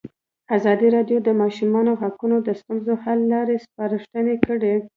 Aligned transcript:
ازادي 0.57 0.87
راډیو 0.95 1.17
د 1.21 1.23
د 1.27 1.29
ماشومانو 1.41 1.91
حقونه 2.01 2.37
د 2.41 2.49
ستونزو 2.59 2.93
حل 3.03 3.19
لارې 3.33 3.55
سپارښتنې 3.65 4.35
کړي. 4.45 4.73